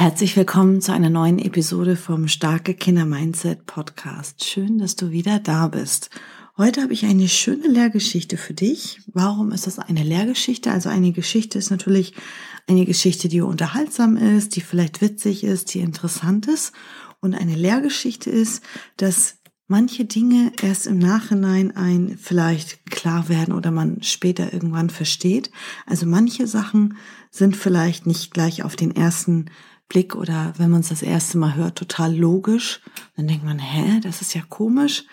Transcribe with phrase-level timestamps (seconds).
[0.00, 4.44] Herzlich willkommen zu einer neuen Episode vom Starke Kinder Mindset Podcast.
[4.44, 6.10] Schön, dass du wieder da bist.
[6.56, 9.00] Heute habe ich eine schöne Lehrgeschichte für dich.
[9.12, 10.70] Warum ist das eine Lehrgeschichte?
[10.70, 12.14] Also eine Geschichte ist natürlich
[12.68, 16.72] eine Geschichte, die unterhaltsam ist, die vielleicht witzig ist, die interessant ist.
[17.18, 18.62] Und eine Lehrgeschichte ist,
[18.98, 25.50] dass manche Dinge erst im Nachhinein ein vielleicht klar werden oder man später irgendwann versteht.
[25.86, 26.96] Also manche Sachen
[27.32, 29.46] sind vielleicht nicht gleich auf den ersten
[29.88, 32.80] Blick oder wenn man es das erste Mal hört, total logisch.
[33.16, 35.04] Dann denkt man, hä, das ist ja komisch.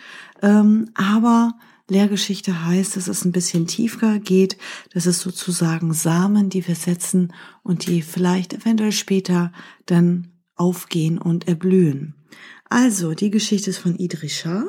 [0.42, 1.54] Ähm, aber
[1.88, 4.58] Lehrgeschichte heißt, dass es ein bisschen tiefer geht,
[4.94, 9.52] dass es sozusagen Samen, die wir setzen und die vielleicht eventuell später
[9.86, 12.16] dann aufgehen und erblühen.
[12.70, 14.66] Also, die Geschichte ist von Idrisha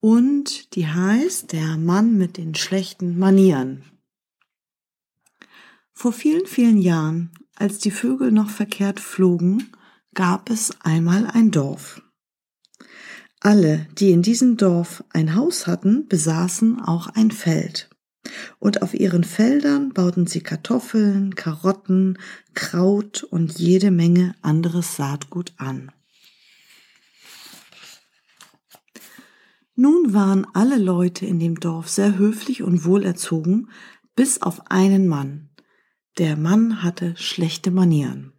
[0.00, 3.84] und die heißt Der Mann mit den schlechten Manieren.
[5.92, 9.72] Vor vielen, vielen Jahren als die Vögel noch verkehrt flogen,
[10.14, 12.02] gab es einmal ein Dorf.
[13.40, 17.90] Alle, die in diesem Dorf ein Haus hatten, besaßen auch ein Feld.
[18.58, 22.18] Und auf ihren Feldern bauten sie Kartoffeln, Karotten,
[22.54, 25.92] Kraut und jede Menge anderes Saatgut an.
[29.76, 33.68] Nun waren alle Leute in dem Dorf sehr höflich und wohlerzogen,
[34.14, 35.50] bis auf einen Mann,
[36.18, 38.32] der Mann hatte schlechte Manieren.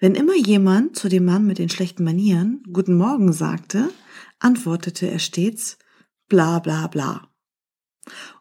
[0.00, 3.90] Wenn immer jemand zu dem Mann mit den schlechten Manieren Guten Morgen sagte,
[4.38, 5.78] antwortete er stets
[6.28, 7.28] bla bla bla.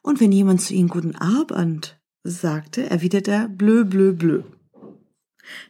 [0.02, 4.44] Und wenn jemand zu ihm Guten Abend sagte, erwiderte er blö blö blö.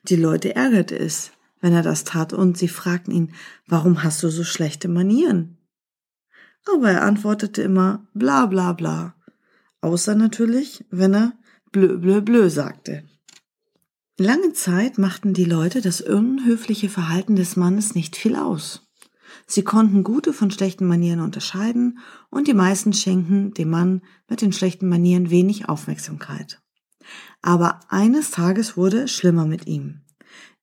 [0.03, 3.33] Die Leute ärgerte es, wenn er das tat, und sie fragten ihn,
[3.67, 5.57] warum hast du so schlechte Manieren?
[6.65, 9.16] Aber er antwortete immer bla bla bla
[9.81, 11.33] Außer natürlich, wenn er
[11.71, 13.03] blö blö blö sagte.
[14.19, 18.87] Lange Zeit machten die Leute das unhöfliche Verhalten des Mannes nicht viel aus.
[19.45, 21.99] Sie konnten gute von schlechten Manieren unterscheiden
[22.29, 26.61] und die meisten schenken dem Mann mit den schlechten Manieren wenig Aufmerksamkeit.
[27.41, 30.01] Aber eines Tages wurde es schlimmer mit ihm.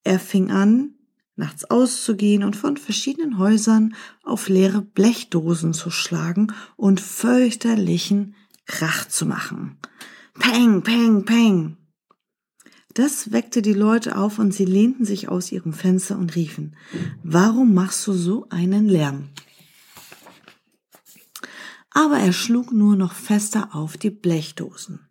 [0.02, 0.94] Er fing an,
[1.36, 8.34] nachts auszugehen und von verschiedenen Häusern auf leere Blechdosen zu schlagen und fürchterlichen
[8.66, 9.78] Krach zu machen.
[10.38, 11.76] Peng, peng, peng.
[12.94, 16.76] Das weckte die Leute auf und sie lehnten sich aus ihrem Fenster und riefen,
[17.24, 19.30] warum machst du so einen Lärm?
[21.90, 25.08] Aber er schlug nur noch fester auf die Blechdosen.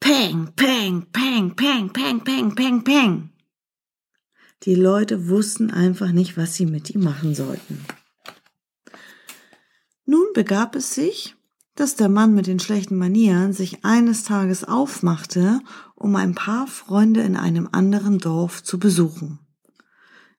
[0.00, 3.30] Peng, peng, peng, peng, peng, peng, peng, peng.
[4.64, 7.84] Die Leute wussten einfach nicht, was sie mit ihm machen sollten.
[10.04, 11.36] Nun begab es sich,
[11.78, 15.60] dass der Mann mit den schlechten Manieren sich eines Tages aufmachte,
[15.94, 19.38] um ein paar Freunde in einem anderen Dorf zu besuchen.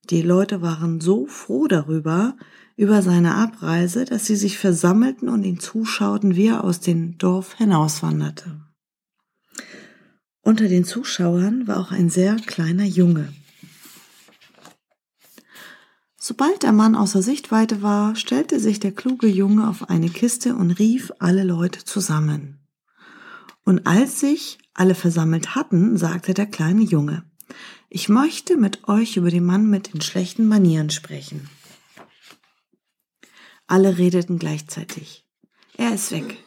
[0.09, 2.35] Die Leute waren so froh darüber,
[2.75, 7.53] über seine Abreise, dass sie sich versammelten und ihn zuschauten, wie er aus dem Dorf
[7.53, 8.59] hinauswanderte.
[10.41, 13.31] Unter den Zuschauern war auch ein sehr kleiner Junge.
[16.21, 20.71] Sobald der Mann außer Sichtweite war, stellte sich der kluge Junge auf eine Kiste und
[20.71, 22.59] rief alle Leute zusammen.
[23.63, 27.23] Und als sich alle versammelt hatten, sagte der kleine Junge,
[27.89, 31.49] ich möchte mit euch über den Mann mit den schlechten Manieren sprechen.
[33.65, 35.25] Alle redeten gleichzeitig.
[35.77, 36.37] Er ist weg.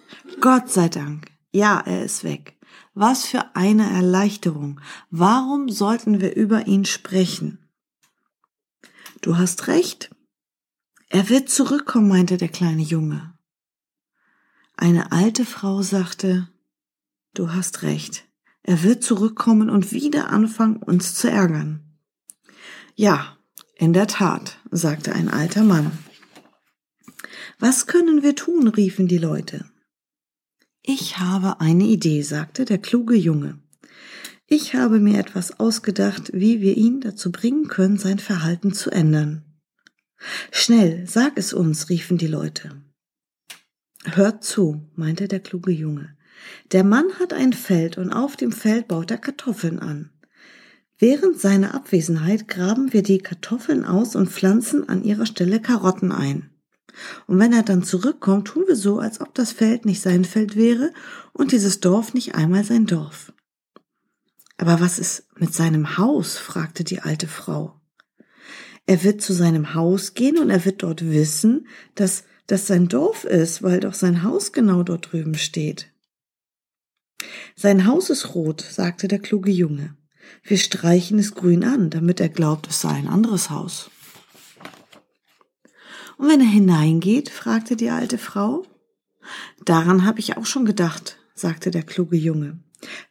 [0.41, 1.31] Gott sei Dank.
[1.51, 2.59] Ja, er ist weg.
[2.95, 4.81] Was für eine Erleichterung.
[5.11, 7.62] Warum sollten wir über ihn sprechen?
[9.23, 10.11] Du hast recht.
[11.09, 13.33] Er wird zurückkommen, meinte der kleine Junge.
[14.77, 16.49] Eine alte Frau sagte,
[17.33, 18.27] Du hast recht.
[18.65, 21.85] Er wird zurückkommen und wieder anfangen, uns zu ärgern.
[22.97, 23.39] Ja,
[23.77, 25.93] in der Tat, sagte ein alter Mann.
[27.61, 28.67] Was können wir tun?
[28.67, 29.65] riefen die Leute.
[30.83, 33.62] Ich habe eine Idee, sagte der kluge Junge.
[34.55, 39.47] Ich habe mir etwas ausgedacht, wie wir ihn dazu bringen können, sein Verhalten zu ändern.
[40.51, 42.73] Schnell, sag es uns, riefen die Leute.
[44.05, 46.19] Hört zu, meinte der kluge Junge.
[46.71, 50.11] Der Mann hat ein Feld und auf dem Feld baut er Kartoffeln an.
[50.99, 56.51] Während seiner Abwesenheit graben wir die Kartoffeln aus und pflanzen an ihrer Stelle Karotten ein.
[57.27, 60.57] Und wenn er dann zurückkommt, tun wir so, als ob das Feld nicht sein Feld
[60.57, 60.93] wäre
[61.33, 63.33] und dieses Dorf nicht einmal sein Dorf.
[64.63, 66.39] Aber was ist mit seinem Haus?
[66.39, 67.81] fragte die alte Frau.
[68.87, 71.67] Er wird zu seinem Haus gehen und er wird dort wissen,
[71.97, 75.91] dass das sein Dorf ist, weil doch sein Haus genau dort drüben steht.
[77.57, 79.97] Sein Haus ist rot, sagte der kluge Junge.
[80.45, 83.91] Wir streichen es grün an, damit er glaubt, es sei ein anderes Haus.
[86.19, 88.65] Und wenn er hineingeht, fragte die alte Frau.
[89.65, 92.63] Daran habe ich auch schon gedacht, sagte der kluge Junge.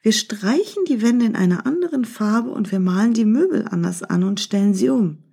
[0.02, 4.24] Wir streichen die Wände in einer anderen Farbe und wir malen die Möbel anders an
[4.24, 5.24] und stellen sie um.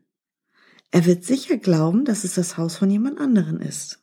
[0.91, 4.01] Er wird sicher glauben, dass es das Haus von jemand anderen ist.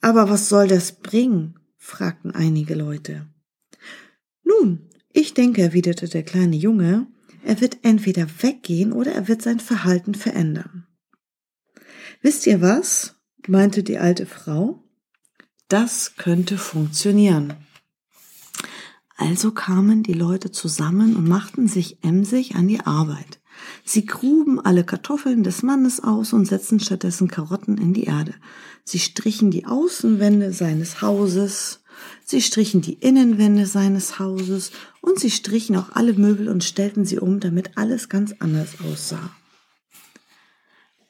[0.00, 1.58] Aber was soll das bringen?
[1.78, 3.26] fragten einige Leute.
[4.42, 7.06] Nun, ich denke, erwiderte der kleine Junge,
[7.42, 10.86] er wird entweder weggehen oder er wird sein Verhalten verändern.
[12.20, 13.16] Wisst ihr was?
[13.46, 14.82] meinte die alte Frau.
[15.68, 17.54] Das könnte funktionieren.
[19.16, 23.40] Also kamen die Leute zusammen und machten sich emsig an die Arbeit.
[23.84, 28.34] Sie gruben alle Kartoffeln des Mannes aus und setzten stattdessen Karotten in die Erde.
[28.84, 31.80] Sie strichen die Außenwände seines Hauses,
[32.24, 37.18] sie strichen die Innenwände seines Hauses und sie strichen auch alle Möbel und stellten sie
[37.18, 39.30] um, damit alles ganz anders aussah.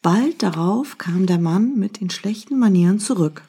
[0.03, 3.43] Bald darauf kam der Mann mit den schlechten Manieren zurück.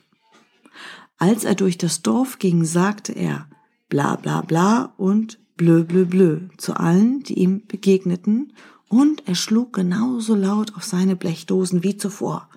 [1.17, 3.49] Als er durch das Dorf ging, sagte er
[3.95, 8.51] bla bla bla und blö blö blö zu allen, die ihm begegneten
[8.89, 12.49] und er schlug genauso laut auf seine Blechdosen wie zuvor.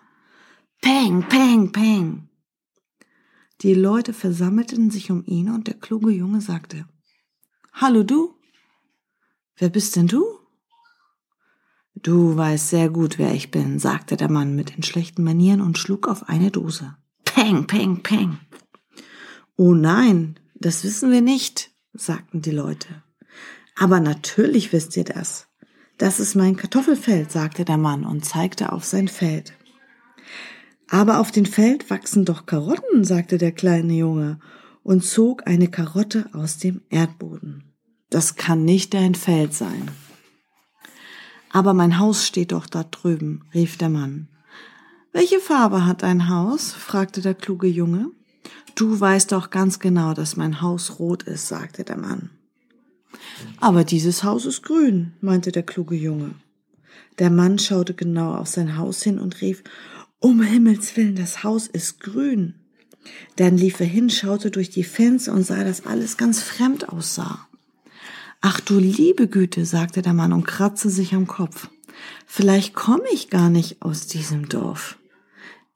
[0.80, 2.28] Peng, peng, peng.
[3.60, 6.86] Die Leute versammelten sich um ihn und der kluge Junge sagte,
[7.72, 8.34] Hallo du?
[9.58, 10.24] Wer bist denn du?
[11.94, 15.78] Du weißt sehr gut, wer ich bin, sagte der Mann mit den schlechten Manieren und
[15.78, 16.96] schlug auf eine Dose.
[17.24, 18.40] Peng, peng, peng.
[19.56, 23.02] Oh nein, das wissen wir nicht, sagten die Leute.
[23.76, 25.46] Aber natürlich wisst ihr das.
[25.98, 29.52] Das ist mein Kartoffelfeld, sagte der Mann und zeigte auf sein Feld.
[30.88, 34.40] Aber auf dem Feld wachsen doch Karotten, sagte der kleine Junge
[34.82, 37.74] und zog eine Karotte aus dem Erdboden.
[38.10, 39.90] Das kann nicht dein Feld sein.
[41.50, 44.28] Aber mein Haus steht doch da drüben, rief der Mann.
[45.12, 46.72] Welche Farbe hat dein Haus?
[46.72, 48.10] fragte der kluge Junge.
[48.74, 52.30] Du weißt doch ganz genau, dass mein Haus rot ist, sagte der Mann.
[53.60, 56.34] Aber dieses Haus ist grün, meinte der kluge Junge.
[57.18, 59.64] Der Mann schaute genau auf sein Haus hin und rief,
[60.20, 62.54] um Himmels willen, das Haus ist grün.
[63.36, 67.48] Dann lief er hin, schaute durch die Fenster und sah, dass alles ganz fremd aussah.
[68.40, 71.68] Ach du liebe Güte, sagte der Mann und kratzte sich am Kopf.
[72.26, 74.98] Vielleicht komme ich gar nicht aus diesem Dorf.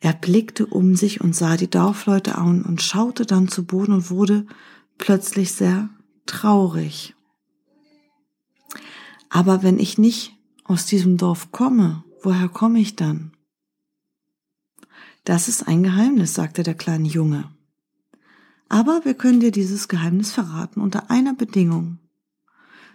[0.05, 4.11] Er blickte um sich und sah die Dorfleute an und schaute dann zu Boden und
[4.11, 4.47] wurde
[4.99, 5.91] plötzlich sehr
[6.27, 7.15] traurig.
[9.29, 13.31] Aber wenn ich nicht aus diesem Dorf komme, woher komme ich dann?
[15.23, 17.53] Das ist ein Geheimnis, sagte der kleine Junge.
[18.69, 22.01] Aber wir können dir dieses Geheimnis verraten unter einer Bedingung.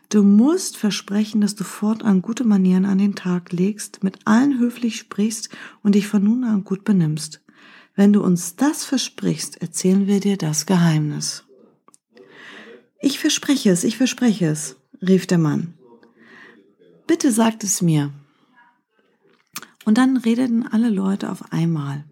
[0.10, 4.98] Du musst versprechen, dass du fortan gute Manieren an den Tag legst, mit allen höflich
[4.98, 5.50] sprichst
[5.84, 7.42] und dich von nun an gut benimmst.
[7.94, 11.44] Wenn du uns das versprichst, erzählen wir dir das Geheimnis.
[13.02, 15.74] Ich verspreche es, ich verspreche es, rief der Mann.
[17.06, 18.14] Bitte sagt es mir.
[19.84, 22.06] Und dann redeten alle Leute auf einmal.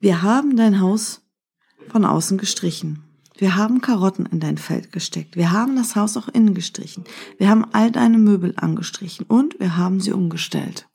[0.00, 1.22] Wir haben dein Haus
[1.88, 3.07] von außen gestrichen.
[3.38, 5.36] Wir haben Karotten in dein Feld gesteckt.
[5.36, 7.04] Wir haben das Haus auch innen gestrichen.
[7.38, 10.88] Wir haben all deine Möbel angestrichen und wir haben sie umgestellt.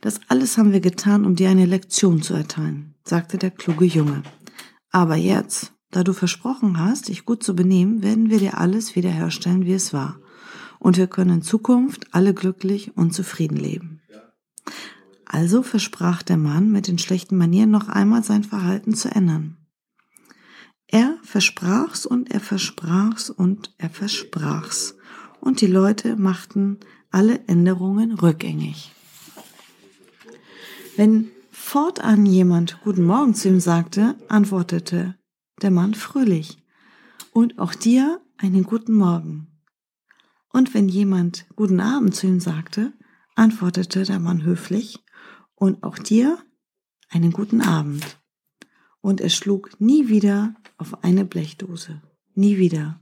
[0.00, 4.22] Das alles haben wir getan, um dir eine Lektion zu erteilen, sagte der kluge Junge.
[4.90, 9.64] Aber jetzt, da du versprochen hast, dich gut zu benehmen, werden wir dir alles wiederherstellen,
[9.64, 10.18] wie es war
[10.78, 14.00] und wir können in Zukunft alle glücklich und zufrieden leben.
[15.24, 19.56] Also versprach der Mann mit den schlechten Manieren noch einmal sein Verhalten zu ändern.
[20.88, 24.96] Er versprach's und er versprach's und er versprach's.
[25.40, 26.78] Und die Leute machten
[27.10, 28.92] alle Änderungen rückgängig.
[30.96, 35.16] Wenn fortan jemand Guten Morgen zu ihm sagte, antwortete
[35.62, 36.58] der Mann fröhlich.
[37.32, 39.48] Und auch dir einen guten Morgen.
[40.52, 42.92] Und wenn jemand guten Abend zu ihm sagte,
[43.34, 45.04] antwortete der Mann höflich,
[45.54, 46.38] und auch dir
[47.10, 48.18] einen guten Abend.
[49.06, 52.02] Und er schlug nie wieder auf eine Blechdose.
[52.34, 52.98] Nie wieder.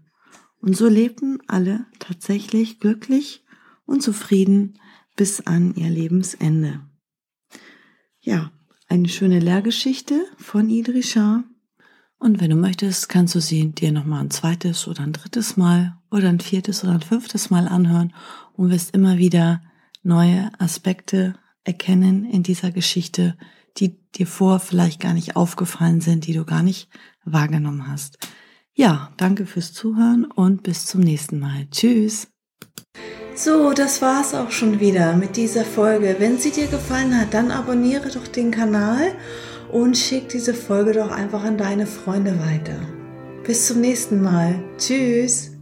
[0.60, 3.42] Und so lebten alle tatsächlich glücklich
[3.86, 4.78] und zufrieden
[5.16, 6.82] bis an ihr Lebensende.
[8.20, 8.52] Ja,
[8.86, 11.42] eine schöne Lehrgeschichte von Idrisha.
[12.18, 15.96] Und wenn du möchtest, kannst du sie dir nochmal ein zweites oder ein drittes Mal
[16.10, 18.12] oder ein viertes oder ein fünftes Mal anhören
[18.52, 19.62] und wirst immer wieder
[20.02, 23.38] neue Aspekte erkennen in dieser Geschichte,
[23.78, 26.88] die dir vor vielleicht gar nicht aufgefallen sind, die du gar nicht
[27.24, 28.18] wahrgenommen hast.
[28.74, 31.66] Ja, danke fürs Zuhören und bis zum nächsten Mal.
[31.70, 32.28] Tschüss.
[33.36, 36.16] So, das war's auch schon wieder mit dieser Folge.
[36.18, 39.12] Wenn sie dir gefallen hat, dann abonniere doch den Kanal
[39.72, 42.80] und schick diese Folge doch einfach an deine Freunde weiter.
[43.44, 44.62] Bis zum nächsten Mal.
[44.78, 45.53] Tschüss.